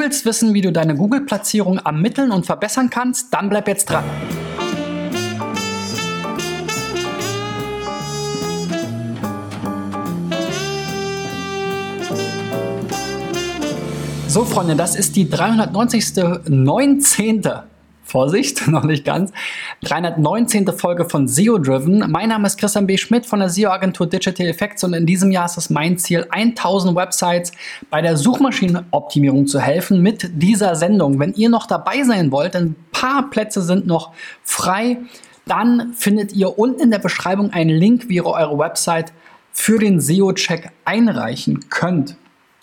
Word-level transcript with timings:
willst 0.00 0.24
wissen, 0.24 0.54
wie 0.54 0.62
du 0.62 0.72
deine 0.72 0.96
Google-Platzierung 0.96 1.78
ermitteln 1.78 2.32
und 2.32 2.46
verbessern 2.46 2.90
kannst? 2.90 3.32
Dann 3.32 3.48
bleib 3.48 3.68
jetzt 3.68 3.84
dran. 3.90 4.04
So, 14.26 14.44
Freunde, 14.44 14.76
das 14.76 14.96
ist 14.96 15.16
die 15.16 15.28
390. 15.28 16.48
19. 16.48 17.42
Vorsicht, 18.10 18.66
noch 18.66 18.82
nicht 18.82 19.04
ganz. 19.04 19.32
319. 19.82 20.66
Folge 20.72 21.08
von 21.08 21.28
SEO 21.28 21.58
Driven. 21.58 22.10
Mein 22.10 22.28
Name 22.30 22.46
ist 22.46 22.58
Christian 22.58 22.86
B. 22.86 22.96
Schmidt 22.98 23.24
von 23.24 23.38
der 23.38 23.48
SEO-Agentur 23.48 24.06
Digital 24.08 24.46
Effects 24.48 24.82
und 24.82 24.94
in 24.94 25.06
diesem 25.06 25.30
Jahr 25.30 25.46
ist 25.46 25.56
es 25.56 25.70
mein 25.70 25.96
Ziel, 25.96 26.26
1000 26.30 26.96
Websites 26.96 27.52
bei 27.88 28.02
der 28.02 28.16
Suchmaschinenoptimierung 28.16 29.46
zu 29.46 29.60
helfen 29.60 30.02
mit 30.02 30.28
dieser 30.34 30.74
Sendung. 30.74 31.20
Wenn 31.20 31.34
ihr 31.34 31.48
noch 31.48 31.66
dabei 31.66 32.02
sein 32.02 32.32
wollt, 32.32 32.56
ein 32.56 32.74
paar 32.90 33.30
Plätze 33.30 33.62
sind 33.62 33.86
noch 33.86 34.12
frei, 34.42 34.98
dann 35.46 35.94
findet 35.94 36.32
ihr 36.32 36.58
unten 36.58 36.80
in 36.80 36.90
der 36.90 36.98
Beschreibung 36.98 37.52
einen 37.52 37.70
Link, 37.70 38.08
wie 38.08 38.16
ihr 38.16 38.26
eure 38.26 38.58
Website 38.58 39.12
für 39.52 39.78
den 39.78 40.00
SEO-Check 40.00 40.70
einreichen 40.84 41.68
könnt. 41.70 42.16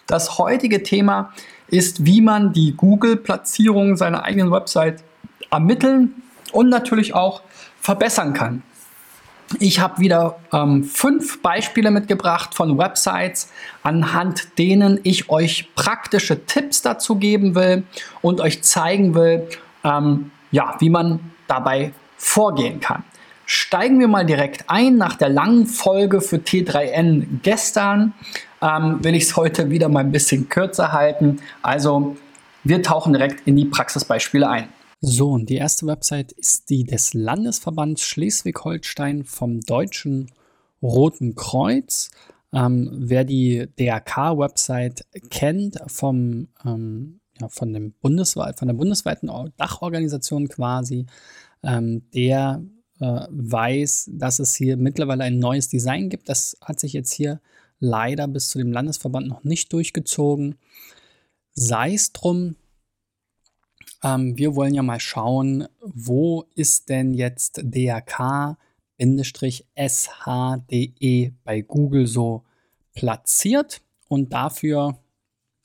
Das 0.07 0.37
heutige 0.37 0.83
Thema 0.83 1.33
ist, 1.69 2.05
wie 2.05 2.21
man 2.21 2.53
die 2.53 2.73
Google-Platzierung 2.75 3.97
seiner 3.97 4.23
eigenen 4.23 4.51
Website 4.51 5.03
ermitteln 5.51 6.21
und 6.51 6.69
natürlich 6.69 7.13
auch 7.13 7.41
verbessern 7.81 8.33
kann. 8.33 8.63
Ich 9.59 9.79
habe 9.79 9.99
wieder 9.99 10.39
ähm, 10.51 10.83
fünf 10.83 11.41
Beispiele 11.41 11.89
mitgebracht 11.89 12.53
von 12.53 12.77
Websites, 12.77 13.49
anhand 13.81 14.57
denen 14.57 14.99
ich 15.03 15.29
euch 15.29 15.73
praktische 15.73 16.45
Tipps 16.45 16.81
dazu 16.81 17.15
geben 17.15 17.55
will 17.55 17.83
und 18.21 18.41
euch 18.41 18.61
zeigen 18.63 19.15
will, 19.15 19.47
ähm, 19.85 20.31
ja, 20.51 20.75
wie 20.79 20.89
man 20.89 21.31
dabei 21.47 21.93
vorgehen 22.17 22.81
kann. 22.81 23.03
Steigen 23.45 24.01
wir 24.01 24.09
mal 24.09 24.25
direkt 24.25 24.65
ein. 24.67 24.97
Nach 24.97 25.15
der 25.15 25.29
langen 25.29 25.65
Folge 25.65 26.19
für 26.19 26.37
T3N 26.37 27.39
gestern 27.41 28.13
ähm, 28.61 29.01
will 29.01 29.15
ich 29.15 29.23
es 29.23 29.37
heute 29.37 29.69
wieder 29.69 29.87
mal 29.87 30.01
ein 30.01 30.11
bisschen 30.11 30.49
kürzer 30.49 30.91
halten. 30.91 31.39
Also 31.61 32.17
wir 32.65 32.83
tauchen 32.83 33.13
direkt 33.13 33.47
in 33.47 33.55
die 33.55 33.63
Praxisbeispiele 33.63 34.49
ein. 34.49 34.67
So, 34.99 35.29
und 35.31 35.49
die 35.49 35.55
erste 35.55 35.85
Website 35.85 36.31
ist 36.31 36.71
die 36.71 36.83
des 36.83 37.13
Landesverbands 37.13 38.01
Schleswig-Holstein 38.01 39.25
vom 39.25 39.61
Deutschen 39.61 40.31
Roten 40.81 41.35
Kreuz. 41.35 42.09
Ähm, 42.51 42.89
wer 42.93 43.23
die 43.23 43.67
DRK-Website 43.77 45.05
kennt 45.29 45.77
vom, 45.85 46.47
ähm, 46.65 47.19
ja, 47.39 47.47
von, 47.49 47.73
dem 47.73 47.93
Bundesweit, 47.93 48.57
von 48.57 48.69
der 48.69 48.75
bundesweiten 48.75 49.29
Dachorganisation 49.57 50.47
quasi, 50.47 51.05
ähm, 51.61 52.09
der 52.15 52.63
äh, 52.99 53.27
weiß, 53.29 54.09
dass 54.13 54.39
es 54.39 54.55
hier 54.55 54.77
mittlerweile 54.77 55.25
ein 55.25 55.37
neues 55.37 55.69
Design 55.69 56.09
gibt. 56.09 56.27
Das 56.27 56.57
hat 56.61 56.79
sich 56.79 56.93
jetzt 56.93 57.11
hier 57.11 57.39
leider 57.79 58.27
bis 58.27 58.49
zu 58.49 58.57
dem 58.57 58.71
Landesverband 58.71 59.27
noch 59.27 59.43
nicht 59.43 59.71
durchgezogen. 59.73 60.55
Sei 61.53 61.93
es 61.93 62.13
drum, 62.13 62.55
ähm, 64.03 64.37
wir 64.37 64.55
wollen 64.55 64.73
ja 64.73 64.83
mal 64.83 64.99
schauen, 64.99 65.67
wo 65.81 66.45
ist 66.55 66.89
denn 66.89 67.13
jetzt 67.13 67.61
DRK-SHDE 67.63 68.55
bei 71.43 71.61
Google 71.61 72.07
so 72.07 72.43
platziert. 72.93 73.81
Und 74.07 74.33
dafür, 74.33 74.97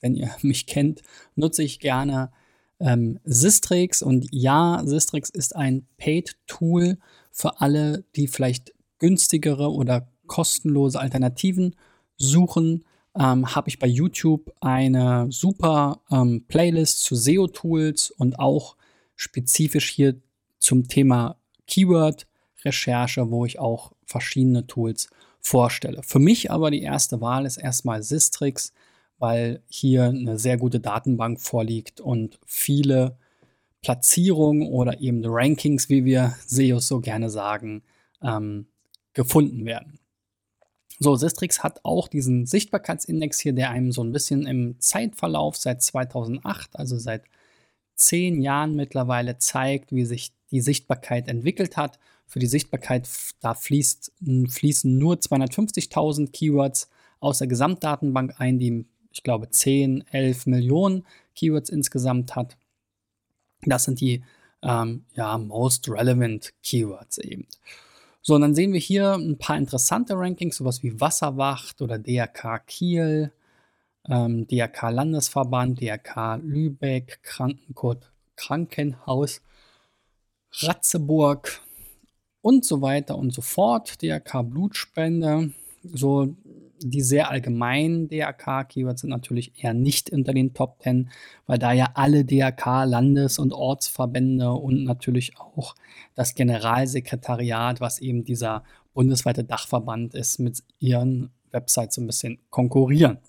wenn 0.01 0.15
ihr 0.15 0.31
mich 0.41 0.67
kennt, 0.67 1.01
nutze 1.35 1.63
ich 1.63 1.79
gerne 1.79 2.31
ähm, 2.79 3.19
Sistrix. 3.23 4.01
Und 4.01 4.27
ja, 4.31 4.81
Sistrix 4.85 5.29
ist 5.29 5.55
ein 5.55 5.87
Paid-Tool 5.97 6.97
für 7.31 7.61
alle, 7.61 8.03
die 8.15 8.27
vielleicht 8.27 8.73
günstigere 8.99 9.71
oder 9.71 10.07
kostenlose 10.27 10.99
Alternativen 10.99 11.75
suchen. 12.17 12.85
Ähm, 13.17 13.55
habe 13.55 13.69
ich 13.69 13.79
bei 13.79 13.87
YouTube 13.87 14.51
eine 14.59 15.27
super 15.29 16.01
ähm, 16.11 16.45
Playlist 16.47 17.03
zu 17.03 17.15
SEO-Tools 17.15 18.11
und 18.11 18.39
auch 18.39 18.75
spezifisch 19.15 19.89
hier 19.89 20.15
zum 20.57 20.87
Thema 20.87 21.37
Keyword-Recherche, 21.67 23.29
wo 23.29 23.45
ich 23.45 23.59
auch 23.59 23.91
verschiedene 24.05 24.65
Tools 24.65 25.09
vorstelle. 25.39 26.01
Für 26.03 26.19
mich 26.19 26.49
aber 26.49 26.71
die 26.71 26.81
erste 26.81 27.21
Wahl 27.21 27.45
ist 27.45 27.57
erstmal 27.57 28.01
Sistrix, 28.01 28.73
weil 29.19 29.61
hier 29.67 30.05
eine 30.05 30.39
sehr 30.39 30.57
gute 30.57 30.79
Datenbank 30.79 31.39
vorliegt 31.39 32.01
und 32.01 32.39
viele 32.45 33.17
Platzierungen 33.81 34.67
oder 34.67 35.01
eben 35.01 35.21
Rankings, 35.25 35.89
wie 35.89 36.05
wir 36.05 36.35
SEOs 36.47 36.87
so 36.87 36.99
gerne 36.99 37.29
sagen, 37.29 37.83
ähm, 38.21 38.67
gefunden 39.13 39.65
werden. 39.65 39.99
So, 41.03 41.15
Sistrix 41.17 41.63
hat 41.63 41.81
auch 41.83 42.07
diesen 42.07 42.45
Sichtbarkeitsindex 42.45 43.39
hier, 43.41 43.51
der 43.51 43.71
einem 43.71 43.91
so 43.91 44.01
ein 44.01 44.13
bisschen 44.13 44.47
im 44.47 44.79
Zeitverlauf 44.79 45.57
seit 45.57 45.83
2008, 45.83 46.77
also 46.77 46.97
seit 46.97 47.23
zehn 47.95 48.41
Jahren 48.41 48.77
mittlerweile 48.77 49.37
zeigt, 49.37 49.91
wie 49.91 50.05
sich 50.05 50.31
die 50.49 50.61
Sichtbarkeit 50.61 51.27
entwickelt 51.27 51.75
hat. 51.75 51.99
Für 52.25 52.39
die 52.39 52.47
Sichtbarkeit, 52.47 53.09
da 53.41 53.53
fließt, 53.53 54.13
fließen 54.49 54.97
nur 54.97 55.15
250.000 55.15 56.31
Keywords 56.31 56.89
aus 57.19 57.39
der 57.39 57.47
Gesamtdatenbank 57.47 58.35
ein, 58.37 58.57
die, 58.57 58.85
ich 59.11 59.23
glaube, 59.23 59.49
10, 59.49 60.05
11 60.09 60.45
Millionen 60.45 61.05
Keywords 61.35 61.69
insgesamt 61.69 62.37
hat. 62.37 62.55
Das 63.65 63.83
sind 63.83 63.99
die 63.99 64.23
ähm, 64.61 65.03
ja, 65.15 65.37
most 65.37 65.89
relevant 65.89 66.53
Keywords 66.63 67.17
eben. 67.17 67.45
So, 68.25 68.35
und 68.35 68.41
dann 68.41 68.55
sehen 68.55 68.71
wir 68.71 68.79
hier 68.79 69.15
ein 69.15 69.37
paar 69.37 69.57
interessante 69.57 70.15
Rankings, 70.15 70.55
sowas 70.55 70.81
wie 70.81 70.99
Wasserwacht 71.01 71.81
oder 71.81 71.99
DRK 71.99 72.59
Kiel, 72.65 73.33
ähm, 74.09 74.47
DRK 74.47 74.91
Landesverband, 74.91 75.81
DRK 75.81 76.37
Lübeck, 76.37 77.19
Krankenkot, 77.21 78.09
Krankenhaus, 78.37 79.41
Ratzeburg 80.53 81.59
und 82.41 82.63
so 82.65 82.81
weiter 82.81 83.17
und 83.17 83.33
so 83.33 83.41
fort. 83.41 84.01
DRK 84.01 84.43
Blutspende. 84.43 85.53
So 85.83 86.35
die 86.83 87.01
sehr 87.01 87.29
allgemeinen 87.29 88.07
DRK-Keywords 88.07 89.01
sind 89.01 89.09
natürlich 89.09 89.63
eher 89.63 89.73
nicht 89.73 90.09
unter 90.09 90.33
den 90.33 90.53
Top 90.53 90.81
10, 90.81 91.09
weil 91.45 91.57
da 91.57 91.71
ja 91.71 91.91
alle 91.93 92.25
DRK-Landes- 92.25 93.39
und 93.39 93.53
Ortsverbände 93.53 94.51
und 94.51 94.83
natürlich 94.83 95.37
auch 95.37 95.75
das 96.15 96.35
Generalsekretariat, 96.35 97.79
was 97.79 97.99
eben 97.99 98.25
dieser 98.25 98.63
bundesweite 98.93 99.43
Dachverband 99.43 100.13
ist, 100.13 100.39
mit 100.39 100.63
ihren 100.79 101.31
Websites 101.51 101.95
so 101.95 102.01
ein 102.01 102.07
bisschen 102.07 102.39
konkurrieren. 102.49 103.19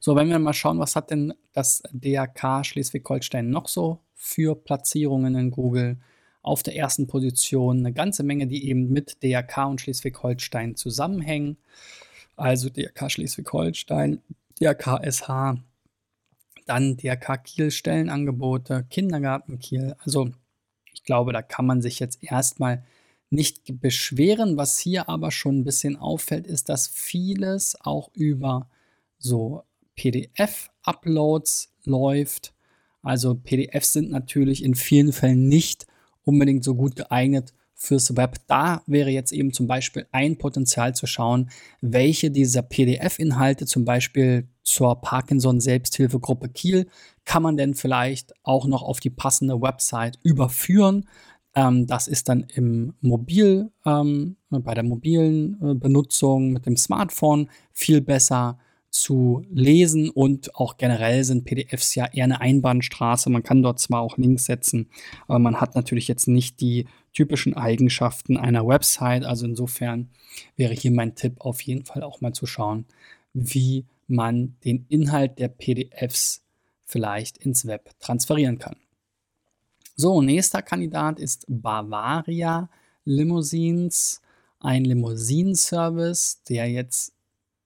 So, 0.00 0.16
wenn 0.16 0.30
wir 0.30 0.38
mal 0.38 0.54
schauen, 0.54 0.78
was 0.78 0.96
hat 0.96 1.10
denn 1.10 1.34
das 1.52 1.82
DRK 1.92 2.64
Schleswig-Holstein 2.64 3.50
noch 3.50 3.68
so 3.68 4.00
für 4.14 4.56
Platzierungen 4.56 5.34
in 5.34 5.50
Google? 5.50 5.98
Auf 6.48 6.62
der 6.62 6.74
ersten 6.74 7.06
Position 7.06 7.78
eine 7.78 7.92
ganze 7.92 8.22
Menge, 8.22 8.46
die 8.46 8.68
eben 8.68 8.90
mit 8.90 9.22
DRK 9.22 9.66
und 9.66 9.80
Schleswig-Holstein 9.82 10.76
zusammenhängen. 10.76 11.58
Also 12.36 12.70
DRK 12.70 13.10
Schleswig-Holstein, 13.10 14.22
DRK 14.58 15.00
SH, 15.04 15.58
dann 16.66 16.96
DRK 16.96 17.36
Kiel 17.44 17.70
Stellenangebote, 17.70 18.86
Kindergarten 18.88 19.58
Kiel. 19.58 19.94
Also 20.00 20.30
ich 20.94 21.04
glaube, 21.04 21.32
da 21.32 21.42
kann 21.42 21.66
man 21.66 21.82
sich 21.82 22.00
jetzt 22.00 22.22
erstmal 22.22 22.82
nicht 23.28 23.80
beschweren. 23.80 24.56
Was 24.56 24.78
hier 24.78 25.10
aber 25.10 25.30
schon 25.30 25.60
ein 25.60 25.64
bisschen 25.64 25.96
auffällt, 25.96 26.46
ist, 26.46 26.70
dass 26.70 26.88
vieles 26.88 27.76
auch 27.80 28.10
über 28.14 28.70
so 29.18 29.64
PDF-Uploads 29.96 31.74
läuft. 31.84 32.54
Also 33.02 33.34
PDFs 33.34 33.92
sind 33.92 34.10
natürlich 34.10 34.64
in 34.64 34.74
vielen 34.74 35.12
Fällen 35.12 35.46
nicht 35.46 35.86
unbedingt 36.28 36.62
so 36.62 36.74
gut 36.74 36.94
geeignet 36.94 37.54
fürs 37.74 38.16
Web. 38.16 38.36
Da 38.48 38.82
wäre 38.86 39.10
jetzt 39.10 39.32
eben 39.32 39.52
zum 39.52 39.66
Beispiel 39.66 40.06
ein 40.12 40.36
Potenzial 40.36 40.94
zu 40.94 41.06
schauen, 41.06 41.48
welche 41.80 42.30
dieser 42.30 42.62
PDF-Inhalte 42.62 43.66
zum 43.66 43.84
Beispiel 43.84 44.48
zur 44.62 45.00
Parkinson-Selbsthilfegruppe 45.00 46.50
Kiel 46.50 46.86
kann 47.24 47.42
man 47.42 47.56
denn 47.56 47.74
vielleicht 47.74 48.34
auch 48.42 48.66
noch 48.66 48.82
auf 48.82 49.00
die 49.00 49.10
passende 49.10 49.62
Website 49.62 50.18
überführen. 50.22 51.08
Ähm, 51.54 51.86
das 51.86 52.08
ist 52.08 52.28
dann 52.28 52.44
im 52.54 52.94
Mobil, 53.00 53.70
ähm, 53.86 54.36
bei 54.50 54.74
der 54.74 54.84
mobilen 54.84 55.58
äh, 55.62 55.74
Benutzung 55.74 56.52
mit 56.52 56.66
dem 56.66 56.76
Smartphone 56.76 57.48
viel 57.72 58.00
besser 58.00 58.58
zu 58.90 59.44
lesen 59.50 60.08
und 60.10 60.54
auch 60.54 60.76
generell 60.78 61.22
sind 61.22 61.44
PDFs 61.44 61.94
ja 61.94 62.06
eher 62.06 62.24
eine 62.24 62.40
Einbahnstraße. 62.40 63.28
Man 63.30 63.42
kann 63.42 63.62
dort 63.62 63.78
zwar 63.78 64.00
auch 64.00 64.16
Links 64.16 64.46
setzen, 64.46 64.88
aber 65.26 65.38
man 65.38 65.60
hat 65.60 65.74
natürlich 65.74 66.08
jetzt 66.08 66.26
nicht 66.26 66.60
die 66.60 66.86
typischen 67.12 67.54
Eigenschaften 67.54 68.36
einer 68.36 68.66
Website. 68.66 69.24
Also 69.24 69.46
insofern 69.46 70.08
wäre 70.56 70.74
hier 70.74 70.90
mein 70.90 71.14
Tipp 71.14 71.40
auf 71.40 71.60
jeden 71.62 71.84
Fall 71.84 72.02
auch 72.02 72.20
mal 72.20 72.32
zu 72.32 72.46
schauen, 72.46 72.86
wie 73.34 73.84
man 74.06 74.56
den 74.64 74.86
Inhalt 74.88 75.38
der 75.38 75.48
PDFs 75.48 76.42
vielleicht 76.84 77.38
ins 77.38 77.66
Web 77.66 77.90
transferieren 78.00 78.58
kann. 78.58 78.76
So, 79.96 80.22
nächster 80.22 80.62
Kandidat 80.62 81.18
ist 81.18 81.44
Bavaria 81.48 82.70
Limousines, 83.04 84.22
ein 84.60 84.84
Limousinenservice, 84.84 86.42
der 86.48 86.70
jetzt 86.70 87.12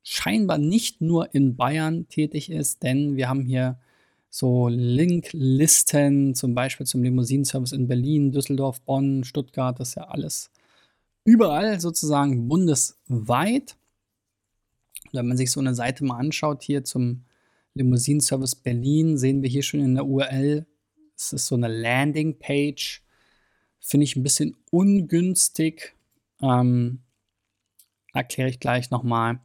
scheinbar 0.03 0.59
nicht 0.59 1.01
nur 1.01 1.35
in 1.35 1.57
Bayern 1.57 2.09
tätig 2.09 2.51
ist, 2.51 2.83
denn 2.83 3.17
wir 3.17 3.29
haben 3.29 3.43
hier 3.43 3.79
so 4.31 4.69
Linklisten, 4.69 6.35
zum 6.35 6.55
Beispiel 6.55 6.87
zum 6.87 7.03
Limousinenservice 7.03 7.73
in 7.73 7.87
Berlin, 7.87 8.33
Düsseldorf, 8.33 8.81
Bonn, 8.81 9.25
Stuttgart, 9.25 9.79
das 9.79 9.91
ist 9.91 9.95
ja 9.97 10.05
alles 10.05 10.51
überall 11.25 11.81
sozusagen 11.81 12.49
bundesweit. 12.49 13.77
Wenn 15.13 15.29
man 15.29 15.37
sich 15.37 15.51
so 15.51 15.61
eine 15.61 15.75
Seite 15.75 16.05
mal 16.05 16.19
anschaut, 16.19 16.63
hier 16.63 16.85
zum 16.85 17.25
Limousinenservice 17.75 18.57
Berlin, 18.57 19.19
sehen 19.19 19.43
wir 19.43 19.49
hier 19.49 19.63
schon 19.63 19.81
in 19.81 19.95
der 19.95 20.07
URL, 20.07 20.67
es 21.17 21.33
ist 21.33 21.47
so 21.47 21.55
eine 21.55 21.69
Landingpage. 21.69 23.03
Finde 23.79 24.05
ich 24.05 24.17
ein 24.17 24.23
bisschen 24.23 24.57
ungünstig. 24.71 25.95
Ähm, 26.41 27.01
Erkläre 28.13 28.51
ich 28.51 28.61
gleich 28.61 28.91
nochmal. 28.91 29.41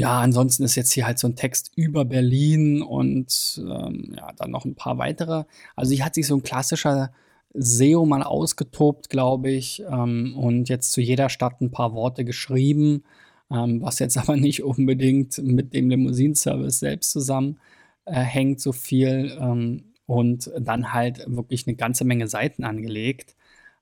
Ja, 0.00 0.18
ansonsten 0.20 0.64
ist 0.64 0.76
jetzt 0.76 0.92
hier 0.92 1.04
halt 1.04 1.18
so 1.18 1.28
ein 1.28 1.36
Text 1.36 1.72
über 1.76 2.06
Berlin 2.06 2.80
und 2.80 3.62
ähm, 3.62 4.14
ja, 4.16 4.32
dann 4.32 4.50
noch 4.50 4.64
ein 4.64 4.74
paar 4.74 4.96
weitere. 4.96 5.44
Also 5.76 5.92
hier 5.92 6.06
hat 6.06 6.14
sich 6.14 6.26
so 6.26 6.36
ein 6.36 6.42
klassischer 6.42 7.12
SEO 7.52 8.06
mal 8.06 8.22
ausgetobt, 8.22 9.10
glaube 9.10 9.50
ich, 9.50 9.82
ähm, 9.82 10.34
und 10.38 10.70
jetzt 10.70 10.92
zu 10.92 11.02
jeder 11.02 11.28
Stadt 11.28 11.60
ein 11.60 11.70
paar 11.70 11.92
Worte 11.92 12.24
geschrieben, 12.24 13.04
ähm, 13.50 13.82
was 13.82 13.98
jetzt 13.98 14.16
aber 14.18 14.38
nicht 14.38 14.62
unbedingt 14.62 15.36
mit 15.36 15.74
dem 15.74 15.90
Limousinenservice 15.90 16.78
selbst 16.78 17.10
zusammenhängt, 17.10 17.58
äh, 18.06 18.62
so 18.62 18.72
viel. 18.72 19.36
Ähm, 19.38 19.92
und 20.06 20.50
dann 20.58 20.94
halt 20.94 21.26
wirklich 21.26 21.66
eine 21.66 21.76
ganze 21.76 22.06
Menge 22.06 22.26
Seiten 22.26 22.64
angelegt. 22.64 23.36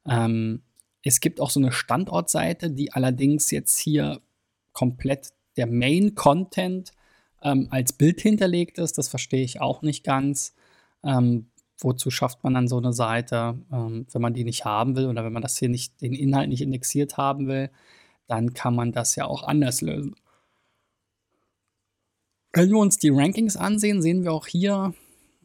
Ähm, 0.05 0.63
es 1.05 1.21
gibt 1.21 1.41
auch 1.41 1.51
so 1.51 1.61
eine 1.61 1.71
Standortseite, 1.71 2.73
die 2.73 2.93
allerdings 2.93 3.53
jetzt 3.53 3.79
hier 3.79 4.21
komplett 4.73 5.29
der 5.59 5.67
Main-Content 5.67 6.93
ähm, 7.43 7.69
als 7.71 7.93
Bild 7.93 8.21
hinterlegt 8.21 8.79
ist. 8.79 8.97
Das 8.97 9.09
verstehe 9.09 9.45
ich 9.45 9.61
auch 9.61 9.83
nicht 9.83 10.05
ganz. 10.05 10.55
Ähm, 11.05 11.47
wozu 11.81 12.11
schafft 12.11 12.43
man 12.43 12.55
dann 12.55 12.69
so 12.69 12.79
eine 12.79 12.93
Seite, 12.93 13.59
ähm, 13.73 14.07
wenn 14.11 14.23
man 14.23 14.35
die 14.35 14.45
nicht 14.45 14.65
haben 14.65 14.97
will 14.97 15.07
oder 15.07 15.25
wenn 15.25 15.33
man 15.33 15.43
das 15.43 15.59
hier 15.59 15.69
nicht, 15.69 16.01
den 16.01 16.13
Inhalt 16.13 16.49
nicht 16.49 16.63
indexiert 16.63 17.17
haben 17.17 17.47
will, 17.47 17.71
dann 18.27 18.53
kann 18.53 18.75
man 18.75 18.93
das 18.93 19.17
ja 19.17 19.27
auch 19.27 19.43
anders 19.43 19.81
lösen. 19.81 20.15
Wenn 22.53 22.71
wir 22.71 22.79
uns 22.79 22.97
die 22.97 23.11
Rankings 23.11 23.57
ansehen, 23.57 24.03
sehen 24.03 24.25
wir 24.25 24.33
auch 24.33 24.47
hier, 24.47 24.95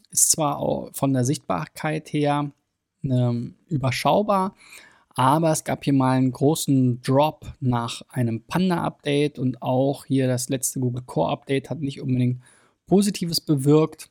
ist 0.09 0.31
zwar 0.31 0.57
auch 0.57 0.89
von 0.94 1.13
der 1.13 1.25
Sichtbarkeit 1.25 2.12
her 2.12 2.51
ähm, 3.04 3.56
überschaubar, 3.68 4.56
aber 5.15 5.51
es 5.51 5.63
gab 5.63 5.83
hier 5.83 5.94
mal 5.94 6.18
einen 6.18 6.31
großen 6.31 7.01
Drop 7.01 7.54
nach 7.60 8.01
einem 8.10 8.44
Panda-Update 8.45 9.38
und 9.38 9.62
auch 9.62 10.06
hier 10.06 10.27
das 10.27 10.50
letzte 10.50 10.80
Google 10.80 11.04
Core-Update 11.06 11.69
hat 11.69 11.81
nicht 11.81 12.01
unbedingt 12.01 12.42
Positives 12.88 13.39
bewirkt. 13.39 14.10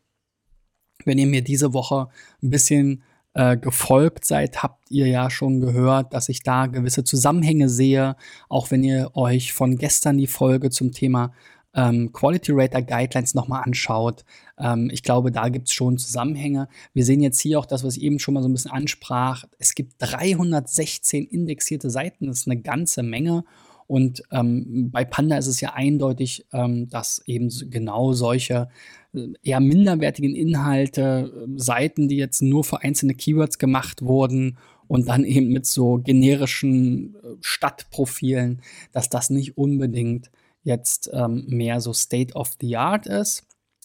Wenn 1.04 1.18
ihr 1.18 1.26
mir 1.26 1.42
diese 1.42 1.72
Woche 1.72 2.08
ein 2.40 2.50
bisschen 2.50 3.02
äh, 3.34 3.56
gefolgt 3.56 4.24
seid, 4.24 4.62
habt 4.62 4.90
ihr 4.90 5.08
ja 5.08 5.28
schon 5.28 5.60
gehört, 5.60 6.14
dass 6.14 6.28
ich 6.28 6.44
da 6.44 6.66
gewisse 6.66 7.02
Zusammenhänge 7.02 7.68
sehe. 7.68 8.14
Auch 8.48 8.70
wenn 8.70 8.84
ihr 8.84 9.10
euch 9.14 9.52
von 9.52 9.76
gestern 9.76 10.18
die 10.18 10.28
Folge 10.28 10.70
zum 10.70 10.92
Thema 10.92 11.32
ähm, 11.74 12.12
Quality 12.12 12.52
Rater 12.54 12.82
Guidelines 12.82 13.34
nochmal 13.34 13.62
anschaut. 13.64 14.24
Ähm, 14.58 14.90
ich 14.92 15.02
glaube, 15.02 15.32
da 15.32 15.48
gibt 15.48 15.68
es 15.68 15.74
schon 15.74 15.98
Zusammenhänge. 15.98 16.68
Wir 16.94 17.04
sehen 17.04 17.20
jetzt 17.20 17.40
hier 17.40 17.58
auch 17.58 17.66
das, 17.66 17.84
was 17.84 17.96
ich 17.96 18.02
eben 18.02 18.18
schon 18.18 18.34
mal 18.34 18.42
so 18.42 18.48
ein 18.48 18.52
bisschen 18.52 18.70
ansprach. 18.70 19.44
Es 19.58 19.74
gibt 19.74 19.94
316 19.98 21.24
indexierte 21.24 21.90
Seiten, 21.90 22.26
das 22.26 22.40
ist 22.40 22.48
eine 22.48 22.60
ganze 22.60 23.02
Menge. 23.02 23.44
Und 23.86 24.22
ähm, 24.30 24.90
bei 24.90 25.04
Panda 25.04 25.36
ist 25.36 25.48
es 25.48 25.60
ja 25.60 25.74
eindeutig, 25.74 26.46
ähm, 26.52 26.88
dass 26.88 27.22
eben 27.26 27.50
genau 27.68 28.12
solche 28.12 28.68
äh, 29.12 29.28
eher 29.42 29.60
minderwertigen 29.60 30.34
Inhalte, 30.34 31.30
äh, 31.34 31.58
Seiten, 31.58 32.08
die 32.08 32.16
jetzt 32.16 32.42
nur 32.42 32.64
für 32.64 32.80
einzelne 32.80 33.14
Keywords 33.14 33.58
gemacht 33.58 34.02
wurden 34.02 34.56
und 34.86 35.08
dann 35.08 35.24
eben 35.24 35.48
mit 35.48 35.66
so 35.66 35.98
generischen 35.98 37.16
äh, 37.16 37.36
Stadtprofilen, 37.40 38.62
dass 38.92 39.10
das 39.10 39.30
nicht 39.30 39.58
unbedingt 39.58 40.30
jetzt 40.62 41.10
ähm, 41.12 41.44
mehr 41.48 41.80
so 41.80 41.92
State 41.92 42.34
of 42.34 42.52
the 42.60 42.76
Art 42.76 43.06
ist. 43.06 43.44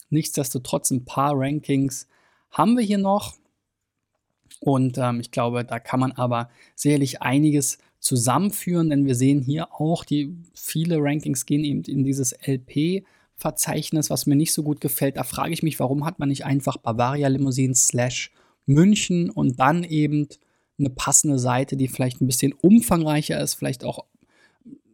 Nichtsdestotrotz 0.09 0.91
ein 0.91 1.05
paar 1.05 1.33
Rankings 1.35 2.07
haben 2.51 2.77
wir 2.77 2.83
hier 2.83 2.97
noch. 2.97 3.35
Und 4.59 4.97
ähm, 4.97 5.19
ich 5.19 5.31
glaube, 5.31 5.63
da 5.65 5.79
kann 5.79 5.99
man 5.99 6.11
aber 6.13 6.49
sicherlich 6.75 7.21
einiges 7.21 7.77
zusammenführen, 7.99 8.89
denn 8.89 9.05
wir 9.05 9.15
sehen 9.15 9.41
hier 9.41 9.73
auch, 9.73 10.03
die 10.03 10.35
viele 10.53 10.97
Rankings 10.99 11.45
gehen 11.45 11.63
eben 11.63 11.83
in 11.83 12.03
dieses 12.03 12.33
LP-Verzeichnis, 12.45 14.09
was 14.09 14.25
mir 14.25 14.35
nicht 14.35 14.53
so 14.53 14.63
gut 14.63 14.81
gefällt. 14.81 15.17
Da 15.17 15.23
frage 15.23 15.53
ich 15.53 15.63
mich, 15.63 15.79
warum 15.79 16.05
hat 16.05 16.19
man 16.19 16.29
nicht 16.29 16.45
einfach 16.45 16.77
Bavaria 16.77 17.27
Limousine 17.27 17.75
slash 17.75 18.31
München 18.65 19.29
und 19.29 19.59
dann 19.59 19.83
eben 19.83 20.27
eine 20.79 20.89
passende 20.89 21.39
Seite, 21.39 21.75
die 21.75 21.87
vielleicht 21.87 22.21
ein 22.21 22.27
bisschen 22.27 22.53
umfangreicher 22.53 23.41
ist, 23.41 23.55
vielleicht 23.55 23.83
auch 23.83 24.05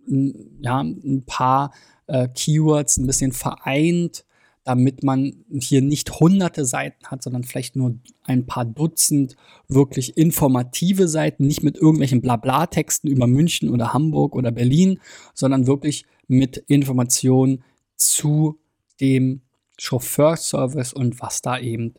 ja, 0.05 0.81
ein 0.81 1.23
paar 1.25 1.73
äh, 2.07 2.27
Keywords 2.27 2.97
ein 2.97 3.07
bisschen 3.07 3.31
vereint, 3.31 4.25
damit 4.63 5.03
man 5.03 5.43
hier 5.51 5.81
nicht 5.81 6.19
hunderte 6.19 6.65
Seiten 6.65 7.05
hat, 7.07 7.21
sondern 7.21 7.43
vielleicht 7.43 7.75
nur 7.75 7.99
ein 8.23 8.45
paar 8.45 8.63
Dutzend 8.63 9.35
wirklich 9.67 10.17
informative 10.17 11.07
Seiten, 11.07 11.45
nicht 11.45 11.63
mit 11.63 11.77
irgendwelchen 11.77 12.21
Blabla-Texten 12.21 13.07
über 13.07 13.27
München 13.27 13.69
oder 13.69 13.93
Hamburg 13.93 14.35
oder 14.35 14.51
Berlin, 14.51 14.99
sondern 15.33 15.67
wirklich 15.67 16.05
mit 16.27 16.57
Informationen 16.57 17.63
zu 17.97 18.59
dem 19.01 19.41
Chauffeurservice 19.77 20.93
und 20.93 21.19
was 21.19 21.41
da 21.41 21.59
eben 21.59 21.95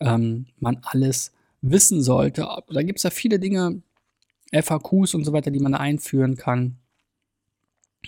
ähm, 0.00 0.46
man 0.58 0.78
alles 0.82 1.32
wissen 1.60 2.02
sollte. 2.02 2.48
Da 2.68 2.82
gibt 2.82 2.98
es 2.98 3.02
ja 3.04 3.10
viele 3.10 3.38
Dinge, 3.38 3.82
FAQs 4.52 5.14
und 5.14 5.24
so 5.24 5.32
weiter, 5.32 5.52
die 5.52 5.60
man 5.60 5.74
einführen 5.74 6.34
kann 6.36 6.78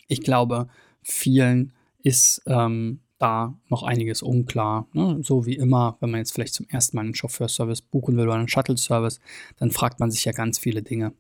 ich 0.09 0.23
glaube, 0.23 0.69
vielen 1.03 1.73
ist 2.03 2.43
ähm, 2.47 3.01
da 3.23 3.57
noch 3.69 3.85
einiges 3.85 4.21
unklar. 4.21 4.89
Ne? 4.93 5.21
So 5.23 5.47
wie 5.47 5.55
immer, 5.55 5.97
wenn 6.01 6.11
man 6.11 6.19
jetzt 6.19 6.33
vielleicht 6.33 6.55
zum 6.55 6.67
ersten 6.69 6.97
Mal 6.97 7.05
einen 7.05 7.15
Chauffeurservice 7.15 7.81
buchen 7.81 8.17
will 8.17 8.25
oder 8.25 8.35
einen 8.35 8.49
Shuttle-Service, 8.49 9.21
dann 9.59 9.71
fragt 9.71 10.01
man 10.01 10.11
sich 10.11 10.25
ja 10.25 10.33
ganz 10.33 10.59
viele 10.59 10.83
Dinge. 10.83 11.13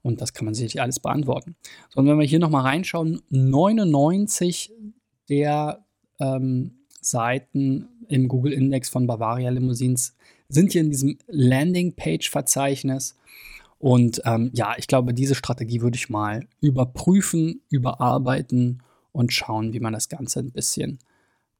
Und 0.00 0.22
das 0.22 0.32
kann 0.32 0.46
man 0.46 0.54
sicherlich 0.54 0.80
alles 0.80 1.00
beantworten. 1.00 1.56
So, 1.90 2.00
und 2.00 2.06
wenn 2.06 2.18
wir 2.18 2.26
hier 2.26 2.38
nochmal 2.38 2.62
reinschauen, 2.62 3.20
99 3.28 4.72
der 5.28 5.84
ähm, 6.18 6.78
Seiten 7.02 7.88
im 8.08 8.28
Google 8.28 8.54
Index 8.54 8.88
von 8.88 9.06
Bavaria 9.06 9.50
Limousines 9.50 10.16
sind 10.48 10.72
hier 10.72 10.80
in 10.80 10.90
diesem 10.90 11.18
Landing-Page-Verzeichnis. 11.28 13.16
Und 13.80 14.22
ähm, 14.26 14.50
ja, 14.52 14.74
ich 14.76 14.86
glaube, 14.88 15.14
diese 15.14 15.34
Strategie 15.34 15.80
würde 15.80 15.96
ich 15.96 16.10
mal 16.10 16.46
überprüfen, 16.60 17.62
überarbeiten 17.70 18.82
und 19.10 19.32
schauen, 19.32 19.72
wie 19.72 19.80
man 19.80 19.94
das 19.94 20.10
Ganze 20.10 20.40
ein 20.40 20.52
bisschen 20.52 20.98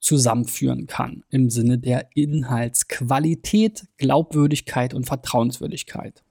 zusammenführen 0.00 0.86
kann 0.86 1.24
im 1.30 1.48
Sinne 1.48 1.78
der 1.78 2.10
Inhaltsqualität, 2.14 3.86
Glaubwürdigkeit 3.96 4.92
und 4.92 5.06
Vertrauenswürdigkeit. 5.06 6.22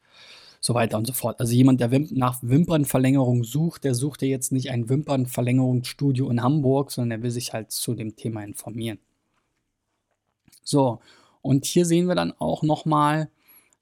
so 0.59 0.73
weiter 0.73 0.97
und 0.97 1.05
so 1.05 1.13
fort. 1.13 1.39
Also 1.39 1.53
jemand, 1.53 1.79
der 1.79 1.91
Wim 1.91 2.07
nach 2.11 2.39
Wimpernverlängerung 2.41 3.43
sucht, 3.43 3.83
der 3.83 3.93
sucht 3.93 4.23
ja 4.23 4.27
jetzt 4.27 4.51
nicht 4.51 4.71
ein 4.71 4.89
Wimpernverlängerungsstudio 4.89 6.29
in 6.29 6.41
Hamburg, 6.41 6.91
sondern 6.91 7.19
der 7.19 7.23
will 7.23 7.31
sich 7.31 7.53
halt 7.53 7.71
zu 7.71 7.93
dem 7.93 8.15
Thema 8.15 8.43
informieren. 8.43 8.99
So, 10.63 10.99
und 11.41 11.65
hier 11.65 11.85
sehen 11.85 12.07
wir 12.07 12.15
dann 12.15 12.33
auch 12.39 12.63
nochmal 12.63 13.29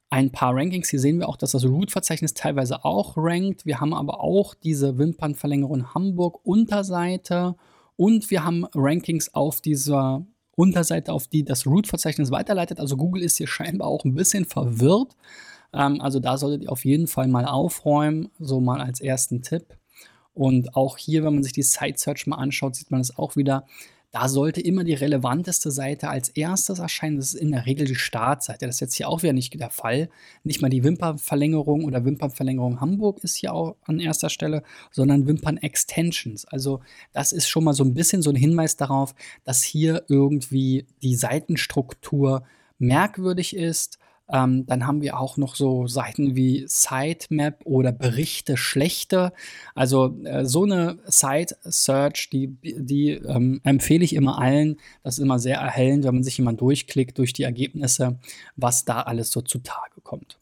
ein 0.10 0.32
paar 0.32 0.54
Rankings. 0.54 0.90
Hier 0.90 1.00
sehen 1.00 1.20
wir 1.20 1.30
auch, 1.30 1.38
dass 1.38 1.54
das 1.54 1.66
Root-Verzeichnis 1.66 2.34
teilweise 2.34 2.84
auch 2.84 3.14
rankt. 3.16 3.66
Wir 3.66 3.80
haben 3.80 3.94
aber 3.94 4.20
auch 4.20 4.54
diese 4.54 4.98
Wimpernverlängerung 4.98 5.94
Hamburg 5.94 6.46
Unterseite 6.46 7.56
und 7.96 8.30
wir 8.30 8.44
haben 8.44 8.66
Rankings 8.76 9.34
auf 9.34 9.62
dieser 9.62 10.26
Unterseite, 10.56 11.14
auf 11.14 11.28
die 11.28 11.44
das 11.44 11.66
Root-Verzeichnis 11.66 12.32
weiterleitet. 12.32 12.80
Also 12.80 12.98
Google 12.98 13.24
ist 13.24 13.38
hier 13.38 13.48
scheinbar 13.48 13.88
auch 13.88 14.06
ein 14.06 14.14
bisschen 14.14 14.46
verwirrt. 14.46 15.16
Ähm, 15.74 16.02
also 16.02 16.20
da 16.20 16.38
solltet 16.38 16.64
ihr 16.64 16.72
auf 16.72 16.86
jeden 16.86 17.08
Fall 17.08 17.28
mal 17.28 17.46
aufräumen, 17.46 18.30
so 18.40 18.60
mal 18.60 18.82
als 18.82 19.02
ersten 19.02 19.42
Tipp. 19.42 19.78
Und 20.34 20.76
auch 20.76 20.98
hier, 20.98 21.24
wenn 21.24 21.34
man 21.36 21.44
sich 21.44 21.54
die 21.54 21.64
Site 21.64 21.98
Search 21.98 22.28
mal 22.28 22.38
anschaut, 22.38 22.76
sieht 22.76 22.92
man 22.92 23.02
es 23.02 23.18
auch 23.18 23.36
wieder. 23.36 23.66
Da 24.14 24.30
sollte 24.30 24.62
immer 24.62 24.84
die 24.84 24.94
relevanteste 24.94 25.72
Seite 25.72 26.08
als 26.08 26.30
erstes 26.30 26.78
erscheinen. 26.78 27.16
Das 27.16 27.34
ist 27.34 27.42
in 27.42 27.52
der 27.52 27.66
Regel 27.66 27.88
die 27.88 27.96
Startseite. 27.96 28.68
Das 28.68 28.76
ist 28.76 28.80
jetzt 28.80 28.94
hier 28.94 29.10
auch 29.10 29.24
wieder 29.24 29.34
nicht 29.34 29.60
der 29.60 29.72
Fall. 29.72 30.08
Nicht 30.44 30.62
mal 30.62 30.70
die 30.70 30.84
Wimpernverlängerung 30.84 31.84
oder 31.84 32.06
Wimpernverlängerung 32.06 32.80
Hamburg 32.80 33.24
ist 33.24 33.38
hier 33.38 33.56
auch 33.56 33.76
an 33.86 34.00
erster 34.00 34.30
Stelle, 34.30 34.62
sondern 34.92 35.26
Wimpern-Extensions. 35.26 36.46
Also 36.46 36.82
das 37.12 37.32
ist 37.32 37.48
schon 37.50 37.64
mal 37.64 37.74
so 37.74 37.84
ein 37.84 37.96
bisschen 37.96 38.22
so 38.22 38.30
ein 38.30 38.36
Hinweis 38.36 38.78
darauf, 38.78 39.16
dass 39.46 39.64
hier 39.64 40.04
irgendwie 40.08 40.86
die 41.02 41.16
Seitenstruktur 41.16 42.44
merkwürdig 42.78 43.56
ist 43.56 43.98
ähm, 44.30 44.66
dann 44.66 44.88
haben 44.88 45.02
wir 45.02 45.20
auch 45.20 45.36
noch 45.38 45.56
so 45.56 45.88
Seiten 45.88 46.36
wie 46.36 46.66
Sitemap 46.68 47.62
oder 47.66 47.92
Berichte 47.92 48.56
schlechte. 48.56 49.34
Also 49.76 50.16
äh, 50.24 50.46
so 50.46 50.64
eine 50.64 51.00
Site-Search, 51.06 52.30
die, 52.32 52.56
die 52.64 53.10
ähm, 53.12 53.60
empfehle 53.64 54.06
ich 54.06 54.14
immer 54.14 54.40
allen. 54.40 54.78
Das 55.04 55.18
ist 55.18 55.24
immer 55.24 55.40
sehr 55.40 55.58
erhellend, 55.58 56.06
wenn 56.06 56.16
man 56.16 56.24
sich 56.24 56.40
immer 56.40 56.54
durchklickt 56.54 57.18
durch 57.18 57.34
die 57.34 57.44
Ergebnisse, 57.44 58.18
was 58.56 58.86
da 58.86 59.02
alles 59.02 59.32
so 59.32 59.42
zutage 59.42 60.00
kommt. 60.02 60.40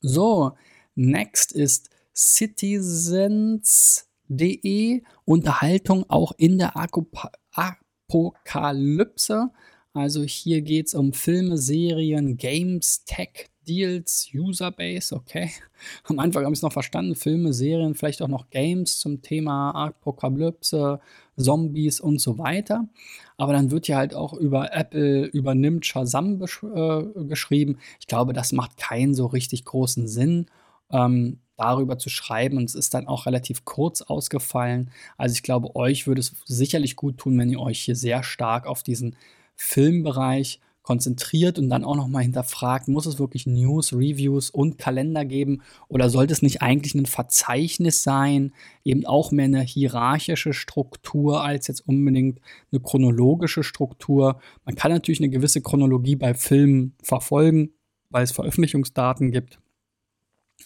So, 0.00 0.52
next 0.94 1.52
ist 1.52 1.90
citizens.de 2.14 5.02
Unterhaltung 5.24 6.08
auch 6.08 6.32
in 6.36 6.58
der 6.58 6.76
Apokalypse. 6.76 9.50
Also 9.94 10.22
hier 10.22 10.62
geht 10.62 10.86
es 10.86 10.94
um 10.94 11.12
Filme, 11.12 11.58
Serien, 11.58 12.36
Games, 12.38 13.04
Tech, 13.04 13.50
Deals, 13.68 14.28
Userbase, 14.34 15.14
okay. 15.14 15.50
Am 16.04 16.18
Anfang 16.18 16.44
habe 16.44 16.52
ich 16.54 16.58
es 16.58 16.62
noch 16.62 16.72
verstanden, 16.72 17.14
Filme, 17.14 17.52
Serien, 17.52 17.94
vielleicht 17.94 18.22
auch 18.22 18.28
noch 18.28 18.48
Games 18.48 18.98
zum 18.98 19.20
Thema 19.20 19.70
Apokalypse, 19.72 20.98
Zombies 21.36 22.00
und 22.00 22.20
so 22.20 22.38
weiter. 22.38 22.88
Aber 23.36 23.52
dann 23.52 23.70
wird 23.70 23.86
ja 23.86 23.98
halt 23.98 24.14
auch 24.14 24.32
über 24.32 24.72
Apple 24.74 25.26
übernimmt 25.26 25.84
Shazam 25.84 26.40
äh, 26.42 27.24
geschrieben. 27.24 27.78
Ich 28.00 28.06
glaube, 28.06 28.32
das 28.32 28.52
macht 28.52 28.78
keinen 28.78 29.14
so 29.14 29.26
richtig 29.26 29.64
großen 29.64 30.08
Sinn. 30.08 30.46
Ähm, 30.90 31.38
darüber 31.56 31.96
zu 31.98 32.08
schreiben 32.08 32.56
und 32.56 32.64
es 32.64 32.74
ist 32.74 32.94
dann 32.94 33.06
auch 33.06 33.26
relativ 33.26 33.64
kurz 33.64 34.02
ausgefallen. 34.02 34.90
Also 35.16 35.34
ich 35.34 35.42
glaube, 35.42 35.76
euch 35.76 36.06
würde 36.06 36.20
es 36.20 36.34
sicherlich 36.46 36.96
gut 36.96 37.18
tun, 37.18 37.38
wenn 37.38 37.50
ihr 37.50 37.60
euch 37.60 37.80
hier 37.80 37.94
sehr 37.94 38.22
stark 38.22 38.66
auf 38.66 38.82
diesen 38.82 39.16
Filmbereich 39.56 40.60
konzentriert 40.82 41.58
und 41.58 41.68
dann 41.70 41.84
auch 41.84 41.94
nochmal 41.94 42.22
hinterfragt, 42.22 42.88
muss 42.88 43.06
es 43.06 43.18
wirklich 43.18 43.46
News, 43.46 43.92
Reviews 43.92 44.50
und 44.50 44.78
Kalender 44.78 45.24
geben 45.24 45.62
oder 45.88 46.10
sollte 46.10 46.32
es 46.32 46.42
nicht 46.42 46.60
eigentlich 46.60 46.94
ein 46.94 47.06
Verzeichnis 47.06 48.02
sein, 48.02 48.52
eben 48.84 49.06
auch 49.06 49.30
mehr 49.30 49.44
eine 49.44 49.62
hierarchische 49.62 50.52
Struktur 50.52 51.42
als 51.42 51.68
jetzt 51.68 51.86
unbedingt 51.86 52.40
eine 52.72 52.80
chronologische 52.80 53.62
Struktur. 53.62 54.40
Man 54.64 54.74
kann 54.74 54.90
natürlich 54.90 55.20
eine 55.20 55.30
gewisse 55.30 55.60
Chronologie 55.60 56.16
bei 56.16 56.34
Filmen 56.34 56.94
verfolgen, 57.02 57.70
weil 58.10 58.24
es 58.24 58.32
Veröffentlichungsdaten 58.32 59.30
gibt 59.30 59.60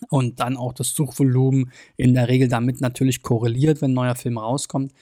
und 0.08 0.40
dann 0.40 0.56
auch 0.56 0.72
das 0.72 0.94
Suchvolumen 0.94 1.70
in 1.96 2.14
der 2.14 2.28
Regel 2.28 2.48
damit 2.48 2.80
natürlich 2.80 3.22
korreliert, 3.22 3.82
wenn 3.82 3.92
ein 3.92 3.94
neuer 3.94 4.14
Film 4.14 4.38
rauskommt. 4.38 4.92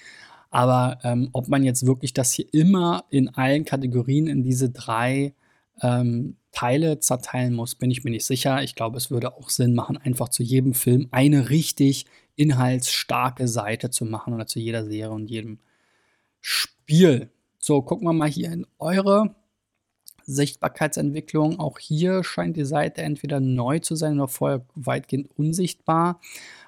Aber 0.55 1.01
ähm, 1.03 1.31
ob 1.33 1.49
man 1.49 1.65
jetzt 1.65 1.85
wirklich 1.85 2.13
das 2.13 2.33
hier 2.33 2.47
immer 2.53 3.07
in 3.11 3.29
allen 3.29 3.65
Kategorien 3.65 4.29
in 4.29 4.45
diese 4.45 4.71
drei 4.71 5.35
ähm, 5.83 6.37
Teile 6.53 7.01
zerteilen 7.01 7.55
muss, 7.55 7.75
bin 7.75 7.91
ich 7.91 8.05
mir 8.05 8.13
nicht 8.13 8.25
sicher. 8.25 8.63
Ich 8.63 8.77
glaube, 8.77 8.97
es 8.97 9.11
würde 9.11 9.35
auch 9.35 9.51
Sinn 9.51 9.75
machen, 9.75 9.97
einfach 9.97 10.29
zu 10.29 10.45
jedem 10.45 10.73
Film 10.73 11.09
eine 11.11 11.51
richtig 11.51 12.07
inhaltsstarke 12.37 13.49
Seite 13.49 13.91
zu 13.91 14.05
machen 14.05 14.33
oder 14.33 14.47
zu 14.47 14.61
jeder 14.61 14.85
Serie 14.85 15.11
und 15.11 15.29
jedem 15.29 15.59
Spiel. 16.41 17.31
So, 17.59 17.83
gucken 17.83 18.07
wir 18.07 18.13
mal 18.13 18.29
hier 18.31 18.53
in 18.53 18.65
eure 18.79 19.35
Sichtbarkeitsentwicklung. 20.25 21.59
Auch 21.59 21.81
hier 21.81 22.23
scheint 22.23 22.57
die 22.57 22.65
Seite 22.65 23.03
entweder 23.03 23.41
neu 23.41 23.81
zu 23.81 23.97
sein 23.97 24.21
oder 24.21 24.29
vorher 24.29 24.65
weitgehend 24.77 25.31
unsichtbar. 25.37 26.21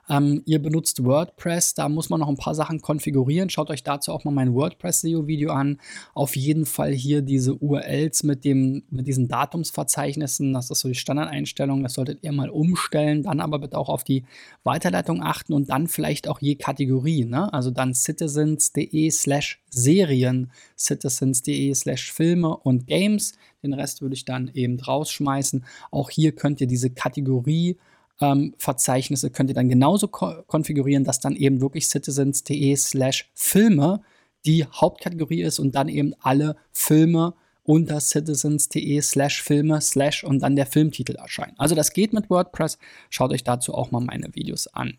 Ähm, 0.08 0.42
ihr 0.46 0.60
benutzt 0.60 1.04
WordPress, 1.04 1.74
da 1.74 1.88
muss 1.88 2.10
man 2.10 2.20
noch 2.20 2.28
ein 2.28 2.36
paar 2.36 2.54
Sachen 2.54 2.80
konfigurieren. 2.80 3.50
Schaut 3.50 3.70
euch 3.70 3.82
dazu 3.82 4.12
auch 4.12 4.24
mal 4.24 4.30
mein 4.30 4.54
WordPress-SEO-Video 4.54 5.50
an. 5.50 5.78
Auf 6.14 6.36
jeden 6.36 6.64
Fall 6.66 6.92
hier 6.92 7.22
diese 7.22 7.54
URLs 7.54 8.22
mit, 8.22 8.44
dem, 8.44 8.84
mit 8.90 9.06
diesen 9.06 9.28
Datumsverzeichnissen, 9.28 10.52
das 10.52 10.70
ist 10.70 10.80
so 10.80 10.88
die 10.88 10.94
Standardeinstellung, 10.94 11.82
das 11.82 11.94
solltet 11.94 12.22
ihr 12.22 12.32
mal 12.32 12.50
umstellen. 12.50 13.24
Dann 13.24 13.40
aber 13.40 13.58
bitte 13.58 13.78
auch 13.78 13.88
auf 13.88 14.04
die 14.04 14.24
Weiterleitung 14.62 15.22
achten 15.22 15.52
und 15.52 15.70
dann 15.70 15.88
vielleicht 15.88 16.28
auch 16.28 16.40
je 16.40 16.54
Kategorie. 16.54 17.24
Ne? 17.24 17.52
Also 17.52 17.70
dann 17.70 17.94
citizens.de 17.94 19.10
slash 19.10 19.60
Serien, 19.70 20.52
citizens.de 20.78 21.74
slash 21.74 22.12
Filme 22.12 22.56
und 22.56 22.86
Games. 22.86 23.34
Den 23.62 23.74
Rest 23.74 24.02
würde 24.02 24.14
ich 24.14 24.24
dann 24.24 24.50
eben 24.54 24.78
rausschmeißen. 24.78 25.64
Auch 25.90 26.10
hier 26.10 26.32
könnt 26.32 26.60
ihr 26.60 26.66
diese 26.66 26.90
Kategorie 26.90 27.76
ähm, 28.20 28.54
Verzeichnisse 28.58 29.30
könnt 29.30 29.50
ihr 29.50 29.54
dann 29.54 29.68
genauso 29.68 30.08
ko 30.08 30.42
konfigurieren, 30.46 31.04
dass 31.04 31.20
dann 31.20 31.36
eben 31.36 31.60
wirklich 31.60 31.88
citizens.de 31.88 32.76
slash 32.76 33.30
Filme 33.34 34.02
die 34.44 34.64
Hauptkategorie 34.64 35.42
ist 35.42 35.58
und 35.58 35.74
dann 35.74 35.88
eben 35.88 36.14
alle 36.20 36.56
Filme 36.72 37.34
unter 37.62 38.00
citizens.de 38.00 39.00
slash 39.00 39.42
Filme 39.42 39.80
slash 39.80 40.24
und 40.24 40.40
dann 40.40 40.56
der 40.56 40.66
Filmtitel 40.66 41.16
erscheinen. 41.16 41.54
Also 41.58 41.74
das 41.74 41.92
geht 41.92 42.12
mit 42.12 42.30
WordPress. 42.30 42.78
Schaut 43.10 43.32
euch 43.32 43.44
dazu 43.44 43.74
auch 43.74 43.90
mal 43.90 44.00
meine 44.00 44.34
Videos 44.34 44.68
an. 44.68 44.98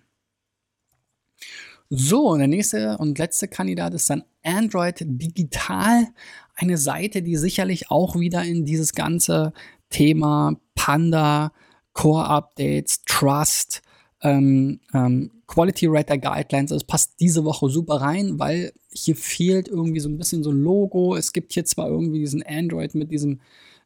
So, 1.89 2.31
und 2.31 2.39
der 2.39 2.49
nächste 2.49 2.97
und 2.97 3.17
letzte 3.17 3.47
Kandidat 3.47 3.93
ist 3.93 4.09
dann 4.09 4.23
Android 4.43 4.97
Digital. 4.99 6.07
Eine 6.55 6.77
Seite, 6.77 7.21
die 7.21 7.37
sicherlich 7.37 7.89
auch 7.89 8.19
wieder 8.19 8.43
in 8.43 8.65
dieses 8.65 8.93
ganze 8.93 9.53
Thema 9.89 10.59
Panda, 10.75 11.53
Core-Updates, 11.97 13.01
Trust, 13.05 13.81
ähm, 14.21 14.79
ähm, 14.93 15.31
Quality 15.47 15.91
Writer 15.91 16.19
Guidelines. 16.19 16.69
Es 16.69 16.83
passt 16.83 17.19
diese 17.19 17.43
Woche 17.43 17.69
super 17.69 17.95
rein, 17.95 18.37
weil 18.37 18.71
hier 18.91 19.15
fehlt 19.15 19.67
irgendwie 19.67 19.99
so 19.99 20.07
ein 20.07 20.17
bisschen 20.19 20.43
so 20.43 20.51
ein 20.51 20.61
Logo. 20.61 21.15
Es 21.15 21.33
gibt 21.33 21.53
hier 21.53 21.65
zwar 21.65 21.89
irgendwie 21.89 22.19
diesen 22.19 22.43
Android 22.43 22.93
mit 22.93 23.11
diesem 23.11 23.39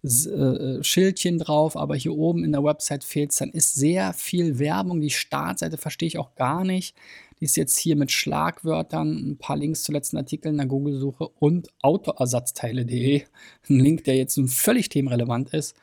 äh, 0.03 0.83
Schildchen 0.83 1.39
drauf, 1.39 1.77
aber 1.77 1.95
hier 1.95 2.13
oben 2.13 2.43
in 2.43 2.51
der 2.51 2.65
Website 2.65 3.05
fehlt 3.05 3.31
es. 3.31 3.37
Dann 3.37 3.51
ist 3.51 3.75
sehr 3.75 4.11
viel 4.11 4.59
Werbung. 4.59 4.99
Die 4.99 5.09
Startseite 5.09 5.77
verstehe 5.77 6.07
ich 6.07 6.17
auch 6.17 6.35
gar 6.35 6.65
nicht. 6.65 6.97
Die 7.39 7.45
ist 7.45 7.55
jetzt 7.55 7.77
hier 7.77 7.95
mit 7.95 8.11
Schlagwörtern, 8.11 9.31
ein 9.31 9.37
paar 9.37 9.55
Links 9.55 9.83
zu 9.83 9.93
letzten 9.93 10.17
Artikeln 10.17 10.55
in 10.55 10.57
der 10.57 10.67
Google-Suche 10.67 11.29
und 11.39 11.69
Autoersatzteile.de. 11.81 13.23
Ein 13.69 13.79
Link, 13.79 14.03
der 14.03 14.17
jetzt 14.17 14.37
völlig 14.47 14.89
themenrelevant 14.89 15.53
ist 15.53 15.77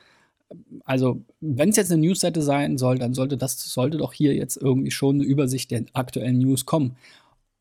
also 0.84 1.22
wenn 1.40 1.70
es 1.70 1.76
jetzt 1.76 1.92
eine 1.92 2.00
Newsseite 2.00 2.42
sein 2.42 2.78
soll, 2.78 2.98
dann 2.98 3.14
sollte 3.14 3.36
das 3.36 3.58
sollte 3.58 3.98
doch 3.98 4.12
hier 4.12 4.34
jetzt 4.34 4.56
irgendwie 4.56 4.90
schon 4.90 5.16
eine 5.16 5.24
Übersicht 5.24 5.70
der 5.70 5.84
aktuellen 5.92 6.38
News 6.38 6.66
kommen. 6.66 6.96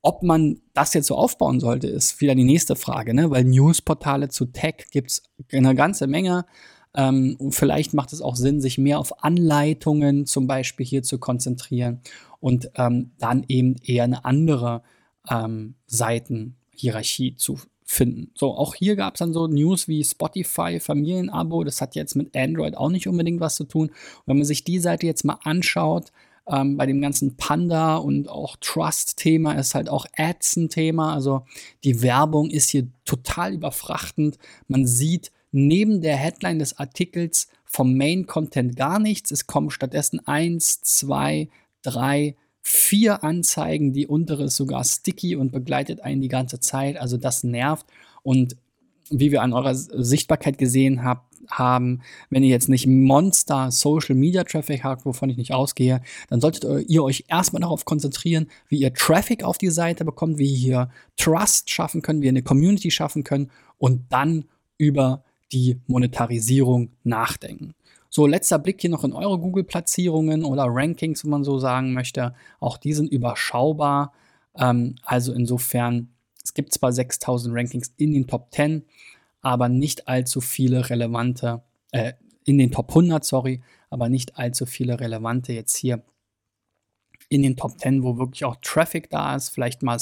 Ob 0.02 0.24
man 0.24 0.62
das 0.74 0.94
jetzt 0.94 1.08
so 1.08 1.16
aufbauen 1.16 1.60
sollte, 1.60 1.88
ist 1.88 2.22
wieder 2.22 2.36
die 2.36 2.44
nächste 2.44 2.76
Frage, 2.76 3.14
ne? 3.14 3.30
weil 3.30 3.44
Newsportale 3.44 4.30
zu 4.30 4.46
Tech 4.46 4.86
gibt 4.92 5.12
es 5.12 5.24
eine 5.52 5.76
ganze 5.76 6.08
Menge. 6.08 6.46
Ähm, 6.96 7.38
vielleicht 7.50 7.94
macht 7.94 8.14
es 8.14 8.22
auch 8.22 8.36
Sinn, 8.36 8.62
sich 8.62 8.78
mehr 8.78 9.00
auf 9.00 9.24
Anleitungen 9.24 10.26
zum 10.26 10.48
Beispiel 10.48 10.86
hier 10.86 11.04
zu 11.04 11.20
konzentrieren 11.20 12.00
und 12.40 12.72
ähm, 12.76 13.12
dann 13.18 13.44
eben 13.48 13.76
eher 13.84 14.06
eine 14.06 14.24
andere 14.24 14.84
ähm, 15.30 15.76
Seitenhierarchie 15.88 17.36
zu 17.36 17.58
finden. 17.88 18.30
So, 18.36 18.54
auch 18.54 18.76
hier 18.76 18.96
gab 18.96 19.16
es 19.16 19.20
dann 19.20 19.34
so 19.34 19.48
News 19.48 19.88
wie 19.88 20.04
Spotify, 20.04 20.80
Familienabo, 20.80 21.64
das 21.64 21.82
hat 21.82 21.96
jetzt 21.96 22.16
mit 22.16 22.36
Android 22.36 22.78
auch 22.78 22.90
nicht 22.90 23.08
unbedingt 23.08 23.40
was 23.40 23.56
zu 23.56 23.64
tun. 23.64 23.88
Und 23.88 24.28
wenn 24.28 24.38
man 24.38 24.46
sich 24.46 24.64
die 24.64 24.80
Seite 24.80 25.08
jetzt 25.08 25.26
mal 25.26 25.40
anschaut, 25.44 26.12
Ähm, 26.50 26.78
bei 26.78 26.86
dem 26.86 27.02
ganzen 27.02 27.36
Panda 27.36 27.98
und 27.98 28.30
auch 28.30 28.56
Trust-Thema 28.62 29.60
ist 29.60 29.76
halt 29.76 29.90
auch 29.90 30.06
Ads 30.16 30.56
ein 30.56 30.70
Thema. 30.70 31.14
Also 31.14 31.44
die 31.84 32.02
Werbung 32.02 32.50
ist 32.50 32.70
hier 32.70 32.88
total 33.04 33.54
überfrachtend. 33.54 34.38
Man 34.70 34.88
sieht 34.88 35.34
neben 35.52 36.00
der 36.00 36.16
Headline 36.16 36.60
des 36.60 36.80
Artikels 36.80 37.50
vom 37.66 37.98
Main-Content 37.98 38.78
gar 38.78 38.98
nichts. 38.98 39.32
Es 39.32 39.46
kommen 39.46 39.72
stattdessen 39.72 40.26
eins, 40.26 40.80
zwei, 40.80 41.50
drei, 41.82 42.38
vier 42.70 43.24
Anzeigen. 43.24 43.94
Die 43.94 44.08
untere 44.08 44.44
ist 44.44 44.58
sogar 44.58 44.84
sticky 44.84 45.38
und 45.38 45.54
begleitet 45.54 46.02
einen 46.02 46.22
die 46.22 46.28
ganze 46.28 46.60
Zeit. 46.60 46.98
Also 46.98 47.16
das 47.16 47.46
nervt. 47.46 47.86
Und 48.24 48.58
wie 49.10 49.32
wir 49.32 49.42
an 49.42 49.54
eurer 49.54 49.74
Sichtbarkeit 49.74 50.58
gesehen 50.58 51.02
habt, 51.02 51.34
haben, 51.50 52.02
wenn 52.30 52.44
ihr 52.44 52.50
jetzt 52.50 52.68
nicht 52.68 52.86
Monster 52.86 53.72
Social 53.72 54.16
Media 54.16 54.44
Traffic 54.44 54.84
habt, 54.84 55.06
wovon 55.06 55.30
ich 55.30 55.38
nicht 55.38 55.54
ausgehe, 55.54 56.02
dann 56.30 56.42
solltet 56.42 56.90
ihr 56.90 57.04
euch 57.06 57.24
erstmal 57.30 57.62
darauf 57.62 57.86
konzentrieren, 57.86 58.48
wie 58.68 58.80
ihr 58.80 58.94
Traffic 58.94 59.46
auf 59.46 59.58
die 59.58 59.70
Seite 59.70 60.04
bekommt, 60.04 60.38
wie 60.38 60.54
ihr 60.54 60.90
Trust 61.16 61.70
schaffen 61.70 62.02
könnt, 62.02 62.22
wie 62.22 62.26
ihr 62.26 62.32
eine 62.32 62.44
Community 62.44 62.92
schaffen 62.92 63.24
könnt 63.24 63.50
und 63.78 64.02
dann 64.10 64.44
über 64.78 65.24
die 65.54 65.80
Monetarisierung 65.88 66.90
nachdenken. 67.06 67.74
So, 68.10 68.26
letzter 68.26 68.60
Blick 68.60 68.82
hier 68.82 68.90
noch 68.90 69.04
in 69.04 69.14
eure 69.14 69.40
Google-Platzierungen 69.40 70.44
oder 70.44 70.66
Rankings, 70.68 71.24
wenn 71.24 71.32
man 71.32 71.44
so 71.44 71.60
sagen 71.60 71.94
möchte. 71.94 72.34
Auch 72.60 72.78
die 72.78 72.94
sind 72.94 73.12
überschaubar. 73.12 74.14
Ähm, 74.56 74.96
also 75.04 75.34
insofern, 75.34 76.10
es 76.44 76.54
gibt 76.54 76.74
zwar 76.74 76.92
6000 76.92 77.56
Rankings 77.56 77.94
in 77.98 78.14
den 78.14 78.28
Top 78.28 78.54
10, 78.54 78.84
aber 79.42 79.70
nicht 79.70 80.08
allzu 80.08 80.42
viele 80.42 80.90
relevante, 80.90 81.62
äh, 81.92 82.14
in 82.46 82.58
den 82.58 82.72
Top 82.72 82.90
100, 82.90 83.26
sorry, 83.26 83.62
aber 83.90 84.10
nicht 84.10 84.38
allzu 84.38 84.66
viele 84.66 85.00
relevante 85.00 85.54
jetzt 85.54 85.76
hier 85.76 86.02
in 87.30 87.44
den 87.44 87.58
Top 87.58 87.80
10, 87.80 88.04
wo 88.04 88.18
wirklich 88.18 88.46
auch 88.46 88.56
Traffic 88.62 89.10
da 89.10 89.36
ist, 89.36 89.50
vielleicht 89.50 89.84
mal 89.84 90.00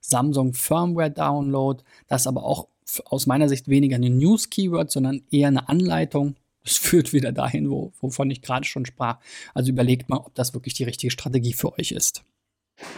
Samsung 0.00 0.54
Firmware 0.54 1.10
Download, 1.10 1.82
das 2.08 2.26
aber 2.26 2.42
auch 2.44 2.68
aus 3.06 3.26
meiner 3.26 3.48
Sicht 3.48 3.68
weniger 3.68 3.96
eine 3.96 4.10
News-Keyword, 4.10 4.90
sondern 4.90 5.22
eher 5.30 5.48
eine 5.48 5.68
Anleitung. 5.68 6.36
Das 6.64 6.78
führt 6.78 7.12
wieder 7.12 7.32
dahin, 7.32 7.70
wo, 7.70 7.92
wovon 8.00 8.30
ich 8.30 8.42
gerade 8.42 8.64
schon 8.64 8.86
sprach. 8.86 9.18
Also 9.52 9.70
überlegt 9.70 10.08
mal, 10.08 10.16
ob 10.16 10.34
das 10.34 10.54
wirklich 10.54 10.74
die 10.74 10.84
richtige 10.84 11.10
Strategie 11.10 11.52
für 11.52 11.78
euch 11.78 11.92
ist. 11.92 12.24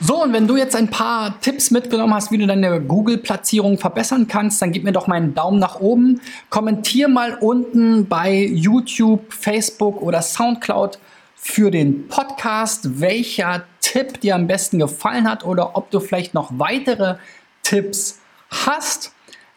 So, 0.00 0.22
und 0.22 0.32
wenn 0.32 0.46
du 0.46 0.56
jetzt 0.56 0.74
ein 0.74 0.88
paar 0.88 1.38
Tipps 1.40 1.70
mitgenommen 1.70 2.14
hast, 2.14 2.30
wie 2.30 2.38
du 2.38 2.46
deine 2.46 2.80
Google-Platzierung 2.80 3.78
verbessern 3.78 4.26
kannst, 4.26 4.62
dann 4.62 4.72
gib 4.72 4.84
mir 4.84 4.92
doch 4.92 5.06
mal 5.06 5.16
einen 5.16 5.34
Daumen 5.34 5.58
nach 5.58 5.80
oben. 5.80 6.20
Kommentier 6.48 7.08
mal 7.08 7.34
unten 7.34 8.06
bei 8.06 8.46
YouTube, 8.46 9.32
Facebook 9.32 10.00
oder 10.00 10.22
Soundcloud 10.22 10.98
für 11.34 11.70
den 11.70 12.08
Podcast, 12.08 13.00
welcher 13.00 13.64
Tipp 13.80 14.20
dir 14.20 14.34
am 14.34 14.46
besten 14.46 14.78
gefallen 14.78 15.28
hat 15.28 15.44
oder 15.44 15.76
ob 15.76 15.90
du 15.90 16.00
vielleicht 16.00 16.34
noch 16.34 16.58
weitere 16.58 17.16
Tipps 17.62 18.20
hast. 18.50 19.12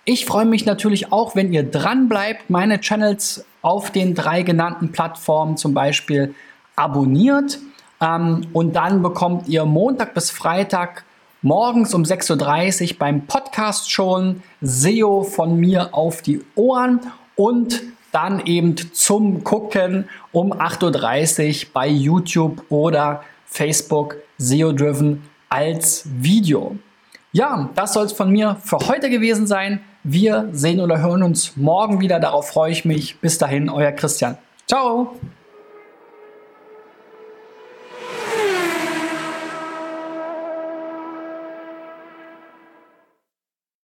Ich 0.06 0.26
freue 0.26 0.46
mich 0.46 0.66
natürlich 0.66 1.12
auch, 1.12 1.36
wenn 1.36 1.54
ihr 1.54 1.64
dran 1.64 2.10
bleibt, 2.10 2.50
meine 2.50 2.80
Channels 2.80 3.46
auf 3.62 3.92
den 3.92 4.16
drei 4.16 4.44
genannten 4.44 4.92
Plattformen 4.92 5.58
zum 5.58 5.74
Beispiel 5.74 6.34
abonniert 6.76 7.60
ähm, 8.02 8.48
und 8.54 8.76
dann 8.76 9.02
bekommt 9.02 9.48
ihr 9.48 9.66
Montag 9.66 10.14
bis 10.14 10.32
Freitag 10.32 11.04
morgens 11.42 11.94
um 11.94 12.04
6.30 12.04 12.92
Uhr 12.94 13.00
beim 13.00 13.26
Podcast 13.26 13.92
schon 13.92 14.44
SEO 14.62 15.24
von 15.24 15.58
mir 15.58 15.94
auf 15.94 16.22
die 16.22 16.42
Ohren 16.56 17.02
und 17.36 17.82
dann 18.12 18.46
eben 18.46 18.76
zum 18.94 19.44
Gucken 19.44 20.10
um 20.32 20.52
8.30 20.54 21.66
Uhr 21.66 21.70
bei 21.74 21.88
YouTube 21.88 22.64
oder 22.70 23.24
Facebook 23.46 24.18
SEO 24.38 24.72
Driven 24.72 25.24
als 25.50 26.04
Video. 26.06 26.76
Ja, 27.32 27.70
das 27.76 27.94
soll 27.94 28.06
es 28.06 28.14
von 28.14 28.32
mir 28.32 28.58
für 28.64 28.80
heute 28.88 29.10
gewesen 29.10 29.46
sein. 29.46 29.82
Wir 30.04 30.50
sehen 30.52 30.80
oder 30.80 31.00
hören 31.00 31.24
uns 31.24 31.56
morgen 31.58 32.00
wieder. 32.00 32.20
Darauf 32.20 32.50
freue 32.50 32.72
ich 32.72 32.86
mich. 32.86 33.20
Bis 33.20 33.38
dahin, 33.38 33.70
euer 33.70 33.92
Christian. 33.92 34.38
Ciao! 34.68 35.16